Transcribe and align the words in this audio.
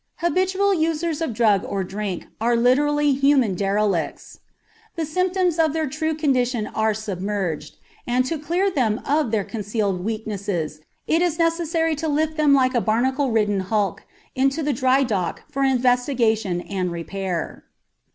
Habitual 0.15 0.73
users 0.73 1.21
of 1.21 1.31
drugs 1.31 1.63
or 1.63 1.83
drink 1.83 2.25
are 2.41 2.55
literally 2.55 3.13
human 3.13 3.53
derelicts. 3.53 4.39
The 4.95 5.05
symptoms 5.05 5.59
of 5.59 5.73
their 5.73 5.87
true 5.87 6.15
condition 6.15 6.65
are 6.65 6.95
submerged, 6.95 7.75
and 8.07 8.25
to 8.25 8.39
clear 8.39 8.71
them 8.71 8.99
of 9.05 9.29
their 9.29 9.43
concealed 9.43 10.03
weaknesses 10.03 10.81
it 11.05 11.21
is 11.21 11.37
necessary 11.37 11.93
to 11.97 12.07
lift 12.07 12.35
them 12.35 12.51
like 12.55 12.73
a 12.73 12.81
barnacle 12.81 13.29
ridden 13.29 13.59
hulk 13.59 14.01
into 14.33 14.63
the 14.63 14.73
dry 14.73 15.03
dock 15.03 15.43
for 15.51 15.63
investigation 15.63 16.61
and 16.61 16.91
repair. 16.91 17.65